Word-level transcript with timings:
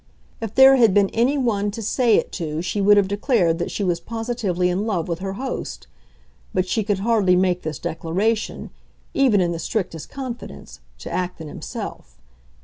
If 0.41 0.55
there 0.55 0.77
had 0.77 0.95
been 0.95 1.11
anyone 1.11 1.69
to 1.69 1.81
say 1.83 2.15
it 2.17 2.31
to 2.31 2.63
she 2.63 2.81
would 2.81 2.97
have 2.97 3.07
declared 3.07 3.59
that 3.59 3.69
she 3.69 3.83
was 3.83 3.99
positively 3.99 4.67
in 4.67 4.87
love 4.87 5.07
with 5.07 5.19
her 5.19 5.33
host; 5.33 5.85
but 6.55 6.67
she 6.67 6.83
could 6.83 7.01
hardly 7.05 7.35
make 7.35 7.61
this 7.61 7.77
declaration—even 7.77 9.39
in 9.39 9.51
the 9.51 9.59
strictest 9.59 10.09
confidence—to 10.09 11.11
Acton 11.11 11.49
himself. 11.49 12.19